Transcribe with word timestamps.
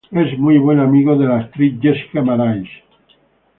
Es 0.09 0.35
muy 0.39 0.57
buen 0.57 0.79
amigo 0.79 1.15
de 1.15 1.27
la 1.27 1.37
actriz 1.41 1.79
Jessica 1.79 2.23
Marais. 2.23 2.67